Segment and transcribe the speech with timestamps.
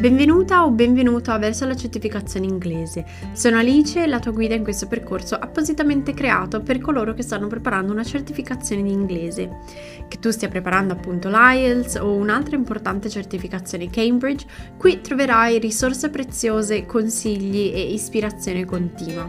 [0.00, 3.04] Benvenuta o benvenuto Verso la certificazione inglese.
[3.32, 7.92] Sono Alice, la tua guida in questo percorso appositamente creato per coloro che stanno preparando
[7.92, 9.58] una certificazione di inglese.
[10.08, 14.46] Che tu stia preparando appunto l'IELTS o un'altra importante certificazione Cambridge,
[14.78, 19.28] qui troverai risorse preziose, consigli e ispirazione continua.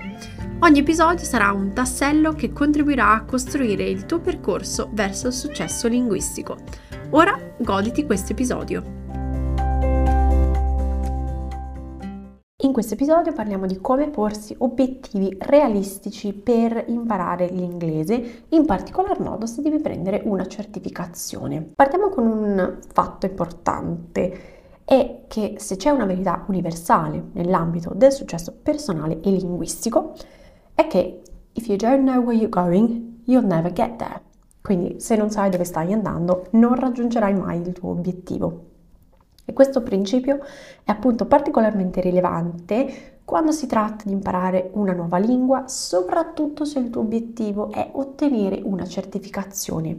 [0.60, 5.90] Ogni episodio sarà un tassello che contribuirà a costruire il tuo percorso verso il successo
[5.90, 6.56] linguistico.
[7.10, 9.01] Ora goditi questo episodio.
[12.72, 19.46] In questo episodio parliamo di come porsi obiettivi realistici per imparare l'inglese, in particolar modo
[19.46, 21.74] se devi prendere una certificazione.
[21.76, 24.40] Partiamo con un fatto importante,
[24.86, 30.14] è che se c'è una verità universale nell'ambito del successo personale e linguistico,
[30.74, 34.22] è che if you don't know where you're going, you'll never get there.
[34.62, 38.70] Quindi se non sai dove stai andando, non raggiungerai mai il tuo obiettivo.
[39.46, 40.40] E questo principio
[40.84, 46.90] è appunto particolarmente rilevante quando si tratta di imparare una nuova lingua, soprattutto se il
[46.90, 49.98] tuo obiettivo è ottenere una certificazione.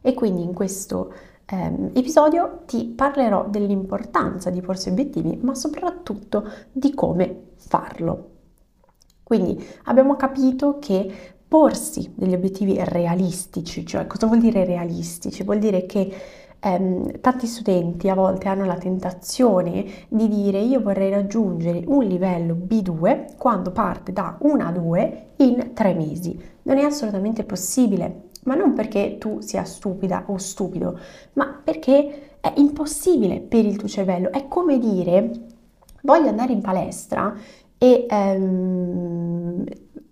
[0.00, 1.12] E quindi in questo
[1.46, 8.28] ehm, episodio ti parlerò dell'importanza di porsi obiettivi, ma soprattutto di come farlo.
[9.22, 15.42] Quindi abbiamo capito che porsi degli obiettivi realistici, cioè cosa vuol dire realistici?
[15.42, 16.12] Vuol dire che
[16.60, 22.54] ehm, tanti studenti a volte hanno la tentazione di dire io vorrei raggiungere un livello
[22.54, 26.38] B2 quando parte da 1 a 2 in tre mesi.
[26.62, 30.98] Non è assolutamente possibile, ma non perché tu sia stupida o stupido,
[31.34, 34.30] ma perché è impossibile per il tuo cervello.
[34.30, 35.30] È come dire
[36.02, 37.34] voglio andare in palestra
[37.76, 39.64] e ehm,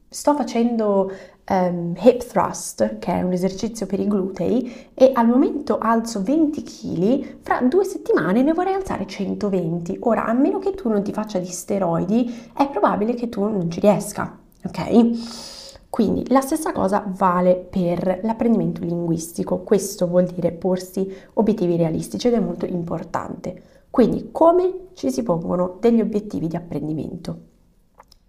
[0.09, 1.11] sto facendo
[1.49, 6.63] um, hip thrust, che è un esercizio per i glutei, e al momento alzo 20
[6.63, 9.99] kg, fra due settimane ne vorrei alzare 120.
[10.01, 13.71] Ora, a meno che tu non ti faccia di steroidi, è probabile che tu non
[13.71, 15.47] ci riesca, ok?
[15.91, 22.35] Quindi la stessa cosa vale per l'apprendimento linguistico, questo vuol dire porsi obiettivi realistici ed
[22.35, 23.63] è molto importante.
[23.91, 27.58] Quindi come ci si pongono degli obiettivi di apprendimento?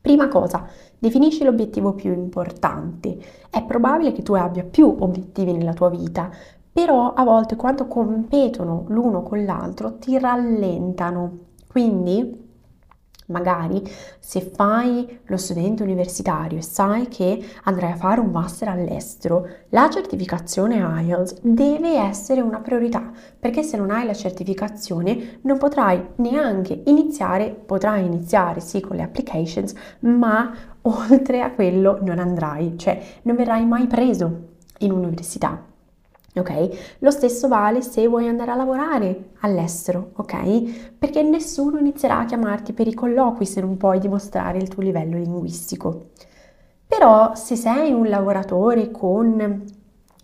[0.10, 0.66] Prima cosa,
[0.98, 3.16] definisci l'obiettivo più importante.
[3.48, 6.32] È probabile che tu abbia più obiettivi nella tua vita,
[6.72, 11.38] però a volte quando competono l'uno con l'altro ti rallentano.
[11.68, 12.49] Quindi
[13.30, 13.84] Magari
[14.20, 19.88] se fai lo studente universitario e sai che andrai a fare un master all'estero, la
[19.90, 26.82] certificazione IELTS deve essere una priorità, perché se non hai la certificazione non potrai neanche
[26.86, 30.52] iniziare, potrai iniziare sì con le applications, ma
[30.82, 34.48] oltre a quello non andrai, cioè non verrai mai preso
[34.80, 35.69] in università.
[36.36, 36.98] Ok?
[37.00, 40.94] Lo stesso vale se vuoi andare a lavorare all'estero, ok?
[40.98, 45.18] Perché nessuno inizierà a chiamarti per i colloqui se non puoi dimostrare il tuo livello
[45.18, 46.10] linguistico.
[46.88, 49.64] Però se sei un lavoratore con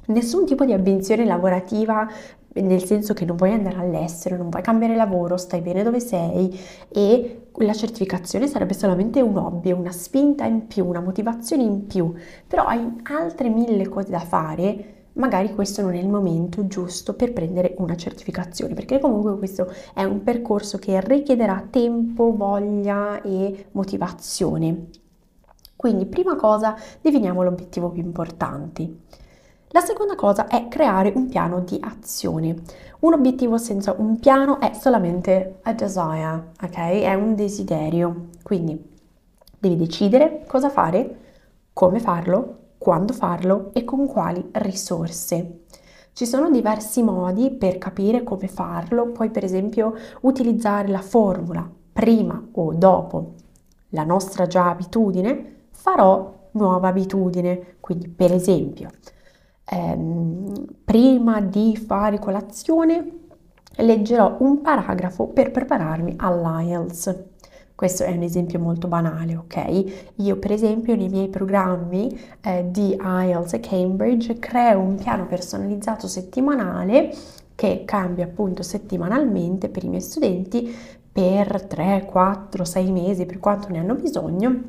[0.07, 2.07] nessun tipo di ambizione lavorativa,
[2.53, 6.57] nel senso che non vuoi andare all'estero, non vuoi cambiare lavoro, stai bene dove sei
[6.87, 12.13] e la certificazione sarebbe solamente un hobby, una spinta in più, una motivazione in più,
[12.47, 17.33] però hai altre mille cose da fare, magari questo non è il momento giusto per
[17.33, 24.87] prendere una certificazione, perché comunque questo è un percorso che richiederà tempo, voglia e motivazione.
[25.75, 28.97] Quindi, prima cosa, definiamo l'obiettivo più importante.
[29.69, 32.55] La seconda cosa è creare un piano di azione.
[32.99, 36.77] Un obiettivo senza un piano è solamente a desire, ok?
[36.77, 38.29] È un desiderio.
[38.41, 38.81] Quindi
[39.59, 41.17] devi decidere cosa fare,
[41.73, 45.61] come farlo, quando farlo e con quali risorse.
[46.13, 52.41] Ci sono diversi modi per capire come farlo, puoi per esempio utilizzare la formula prima
[52.53, 53.33] o dopo
[53.89, 57.77] la nostra già abitudine, farò nuova abitudine.
[57.79, 58.89] Quindi per esempio,
[59.65, 63.19] ehm, prima di fare colazione
[63.77, 67.23] leggerò un paragrafo per prepararmi all'IELTS.
[67.75, 70.13] Questo è un esempio molto banale, ok?
[70.15, 76.07] Io per esempio nei miei programmi eh, di IELTS e Cambridge creo un piano personalizzato
[76.07, 77.13] settimanale
[77.53, 80.73] che cambia appunto settimanalmente per i miei studenti
[81.11, 84.61] per 3, 4, 6 mesi, per quanto ne hanno bisogno,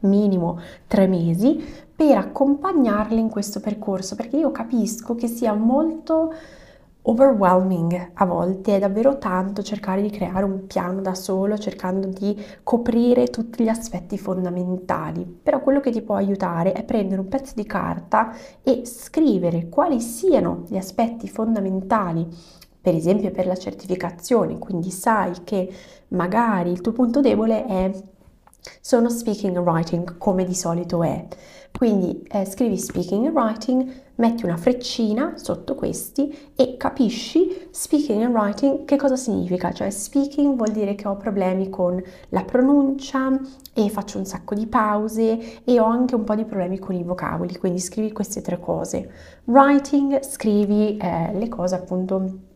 [0.00, 1.62] minimo 3 mesi,
[1.94, 6.32] per accompagnarli in questo percorso, perché io capisco che sia molto
[7.02, 12.36] overwhelming a volte, è davvero tanto cercare di creare un piano da solo, cercando di
[12.62, 15.24] coprire tutti gli aspetti fondamentali.
[15.24, 20.00] Però quello che ti può aiutare è prendere un pezzo di carta e scrivere quali
[20.00, 22.26] siano gli aspetti fondamentali
[22.80, 25.70] per esempio per la certificazione, quindi sai che
[26.08, 27.90] magari il tuo punto debole è
[28.80, 31.26] sono speaking and writing come di solito è.
[31.76, 38.34] Quindi eh, scrivi speaking and writing, metti una freccina sotto questi e capisci speaking and
[38.34, 39.72] writing che cosa significa.
[39.72, 43.38] Cioè speaking vuol dire che ho problemi con la pronuncia
[43.74, 47.04] e faccio un sacco di pause e ho anche un po' di problemi con i
[47.04, 49.10] vocaboli, quindi scrivi queste tre cose.
[49.44, 52.46] Writing scrivi eh, le cose appunto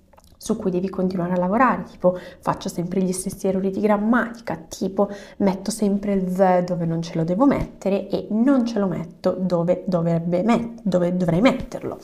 [0.43, 5.09] su cui devi continuare a lavorare, tipo faccio sempre gli stessi errori di grammatica, tipo
[5.37, 9.37] metto sempre il the dove non ce lo devo mettere e non ce lo metto
[9.39, 11.97] dove, met- dove dovrei metterlo,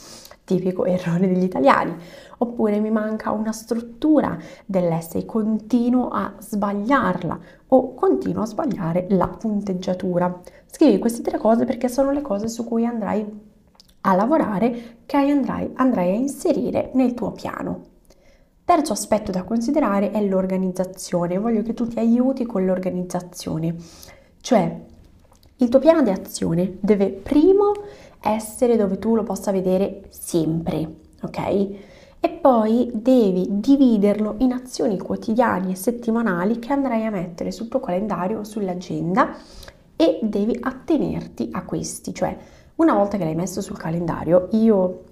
[0.44, 1.96] tipico errore degli italiani.
[2.38, 10.40] Oppure mi manca una struttura dell'essay, continuo a sbagliarla o continuo a sbagliare la punteggiatura.
[10.66, 13.26] Scrivi queste tre cose perché sono le cose su cui andrai
[14.02, 17.96] a lavorare, che andrai, andrai a inserire nel tuo piano.
[18.68, 21.38] Terzo aspetto da considerare è l'organizzazione.
[21.38, 23.74] Voglio che tu ti aiuti con l'organizzazione.
[24.42, 24.80] Cioè,
[25.56, 27.72] il tuo piano di azione deve primo
[28.20, 31.38] essere dove tu lo possa vedere sempre, ok?
[32.20, 37.80] E poi devi dividerlo in azioni quotidiane e settimanali che andrai a mettere sul tuo
[37.80, 39.34] calendario o sull'agenda
[39.96, 42.12] e devi attenerti a questi.
[42.12, 42.36] Cioè,
[42.74, 45.04] una volta che l'hai messo sul calendario, io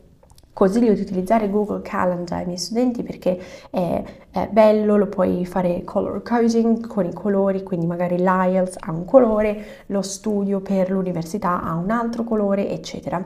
[0.57, 3.39] Consiglio di utilizzare Google Calendar ai miei studenti perché
[3.69, 8.91] è, è, bello, lo puoi fare color coding con i colori, quindi magari l'IELTS ha
[8.91, 13.23] un colore, lo studio per l'università ha un altro colore, eccetera.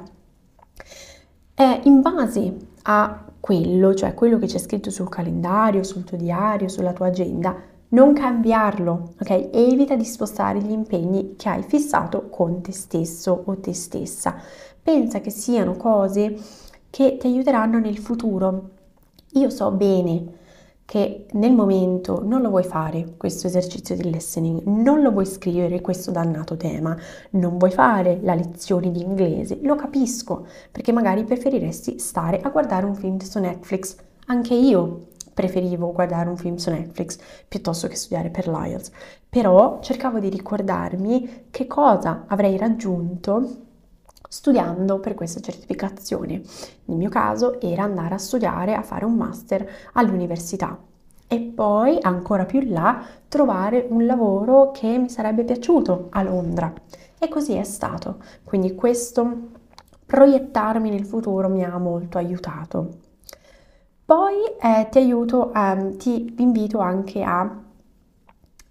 [1.55, 6.67] È in base a quello, cioè quello che c'è scritto sul calendario, sul tuo diario,
[6.67, 7.55] sulla tua agenda,
[7.91, 9.50] non cambiarlo, ok?
[9.53, 14.35] Evita di spostare gli impegni che hai fissato con te stesso o te stessa.
[14.83, 16.35] Pensa che siano cose
[16.91, 18.71] che ti aiuteranno nel futuro.
[19.33, 20.39] Io so bene
[20.85, 25.81] che nel momento non lo vuoi fare questo esercizio di listening, non lo vuoi scrivere
[25.81, 26.97] questo dannato tema,
[27.31, 32.87] non vuoi fare la lezione di inglese, lo capisco, perché magari preferiresti stare a guardare
[32.87, 33.95] un film su Netflix.
[34.27, 38.91] Anche io preferivo guardare un film su Netflix piuttosto che studiare per l'IELTS,
[39.29, 43.69] però cercavo di ricordarmi che cosa avrei raggiunto
[44.32, 46.41] studiando per questa certificazione.
[46.85, 50.79] Nel mio caso era andare a studiare, a fare un master all'università
[51.27, 56.73] e poi ancora più in là trovare un lavoro che mi sarebbe piaciuto a Londra.
[57.19, 58.19] E così è stato.
[58.44, 59.49] Quindi questo
[60.06, 62.99] proiettarmi nel futuro mi ha molto aiutato.
[64.05, 67.62] Poi eh, ti aiuto, eh, ti invito anche a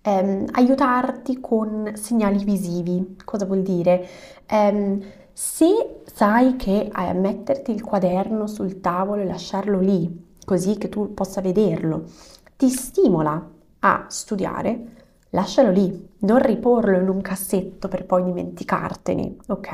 [0.01, 3.17] ehm, aiutarti con segnali visivi.
[3.23, 4.07] Cosa vuol dire?
[4.51, 5.01] Um,
[5.41, 11.13] se sai che a metterti il quaderno sul tavolo e lasciarlo lì, così che tu
[11.13, 12.09] possa vederlo,
[12.57, 13.50] ti stimola
[13.80, 19.71] a studiare, lascialo lì, non riporlo in un cassetto per poi dimenticartene, ok?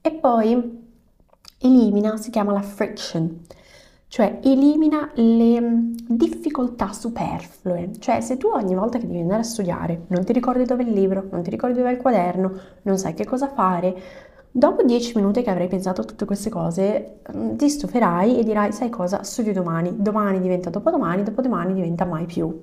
[0.00, 0.86] E poi
[1.58, 3.46] elimina, si chiama la friction,
[4.06, 10.04] cioè elimina le difficoltà superflue, cioè se tu ogni volta che devi andare a studiare
[10.06, 12.52] non ti ricordi dove è il libro, non ti ricordi dove è il quaderno,
[12.82, 14.26] non sai che cosa fare,
[14.58, 18.72] Dopo dieci minuti che avrai pensato a tutte queste cose, mm, ti stuferai e dirai,
[18.72, 22.60] sai cosa, studio domani, domani diventa dopodomani, dopodomani diventa mai più.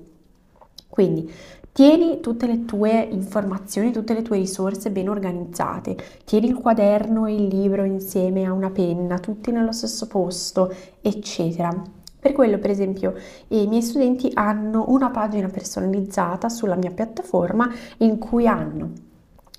[0.90, 1.32] Quindi
[1.72, 7.34] tieni tutte le tue informazioni, tutte le tue risorse ben organizzate, tieni il quaderno e
[7.34, 10.70] il libro insieme a una penna, tutti nello stesso posto,
[11.00, 11.82] eccetera.
[12.20, 13.14] Per quello, per esempio,
[13.48, 19.05] i miei studenti hanno una pagina personalizzata sulla mia piattaforma in cui hanno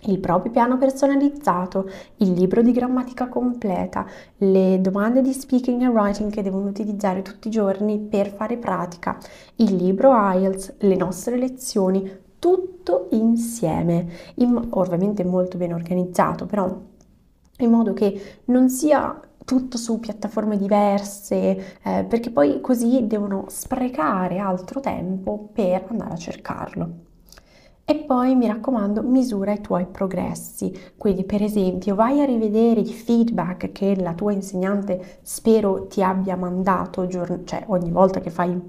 [0.04, 4.06] il proprio piano personalizzato, il libro di grammatica completa,
[4.38, 9.18] le domande di speaking and writing che devono utilizzare tutti i giorni per fare pratica,
[9.56, 16.74] il libro IELTS, le nostre lezioni, tutto insieme, in, ovviamente molto ben organizzato, però
[17.60, 24.39] in modo che non sia tutto su piattaforme diverse, eh, perché poi così devono sprecare
[24.39, 27.07] altro tempo per andare a cercarlo.
[27.89, 30.77] E poi mi raccomando, misura i tuoi progressi.
[30.98, 36.36] Quindi, per esempio, vai a rivedere i feedback che la tua insegnante spero ti abbia
[36.36, 38.62] mandato, cioè ogni volta che fai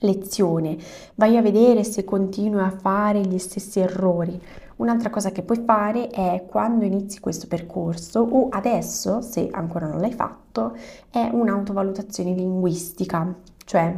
[0.00, 0.76] lezione,
[1.14, 4.42] vai a vedere se continui a fare gli stessi errori.
[4.78, 10.00] Un'altra cosa che puoi fare è quando inizi questo percorso o adesso, se ancora non
[10.00, 10.76] l'hai fatto,
[11.10, 13.32] è un'autovalutazione linguistica,
[13.64, 13.96] cioè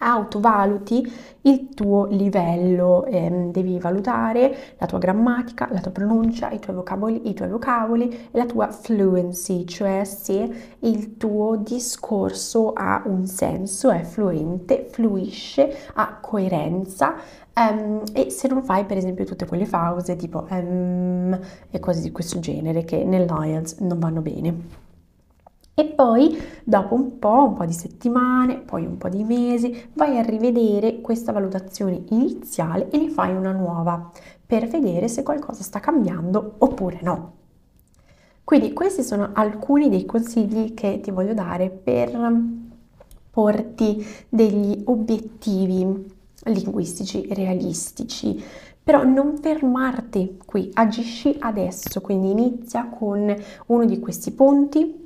[0.00, 6.76] autovaluti il tuo livello, eh, devi valutare la tua grammatica, la tua pronuncia, i tuoi
[6.76, 13.26] vocaboli, i tuoi vocaboli e la tua fluency, cioè se il tuo discorso ha un
[13.26, 17.14] senso, è fluente, fluisce, ha coerenza
[17.54, 21.38] um, e se non fai per esempio tutte quelle pause tipo um,
[21.70, 24.88] e cose di questo genere che nell'IELTS non vanno bene.
[25.80, 30.18] E poi dopo un po', un po' di settimane, poi un po' di mesi, vai
[30.18, 34.10] a rivedere questa valutazione iniziale e ne fai una nuova
[34.44, 37.32] per vedere se qualcosa sta cambiando oppure no.
[38.44, 42.30] Quindi questi sono alcuni dei consigli che ti voglio dare per
[43.30, 48.68] porti degli obiettivi linguistici realistici.
[48.82, 53.34] Però non fermarti qui, agisci adesso, quindi inizia con
[53.66, 54.99] uno di questi punti,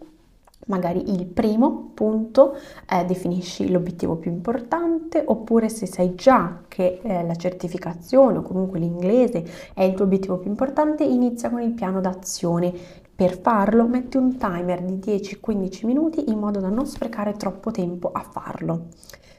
[0.67, 2.57] magari il primo punto,
[2.89, 8.79] eh, definisci l'obiettivo più importante, oppure se sai già che eh, la certificazione o comunque
[8.79, 9.45] l'inglese
[9.75, 12.73] è il tuo obiettivo più importante, inizia con il piano d'azione.
[13.15, 18.11] Per farlo metti un timer di 10-15 minuti in modo da non sprecare troppo tempo
[18.11, 18.87] a farlo.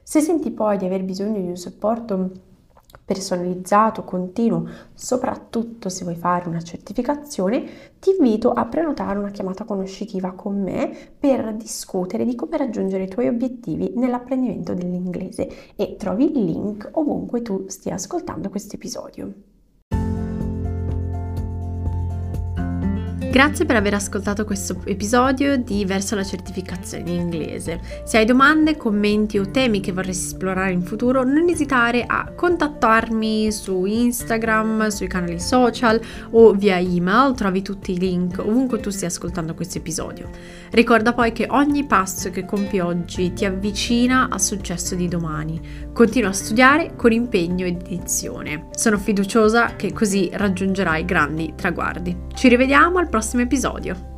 [0.01, 2.31] Se senti poi di aver bisogno di un supporto
[3.05, 10.31] personalizzato, continuo, soprattutto se vuoi fare una certificazione, ti invito a prenotare una chiamata conoscitiva
[10.31, 16.43] con me per discutere di come raggiungere i tuoi obiettivi nell'apprendimento dell'inglese e trovi il
[16.43, 19.54] link ovunque tu stia ascoltando questo episodio.
[23.35, 27.81] Grazie per aver ascoltato questo episodio di Verso la certificazione in inglese.
[28.05, 33.51] Se hai domande, commenti o temi che vorresti esplorare in futuro, non esitare a contattarmi
[33.51, 35.99] su Instagram, sui canali social
[36.29, 40.29] o via email, trovi tutti i link ovunque tu stia ascoltando questo episodio.
[40.71, 45.59] Ricorda poi che ogni passo che compi oggi ti avvicina al successo di domani.
[45.91, 48.69] Continua a studiare con impegno e dedizione.
[48.75, 52.23] Sono fiduciosa che così raggiungerai grandi traguardi.
[52.33, 54.14] Ci rivediamo al prossimo episodio.